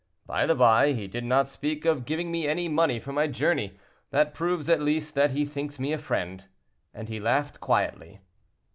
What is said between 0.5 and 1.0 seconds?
by,